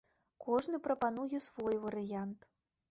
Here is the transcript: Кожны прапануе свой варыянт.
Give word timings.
Кожны 0.45 0.81
прапануе 0.89 1.43
свой 1.51 1.75
варыянт. 1.89 2.51